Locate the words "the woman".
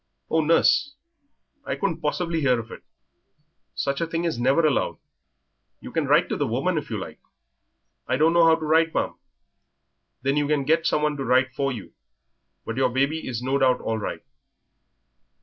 6.37-6.75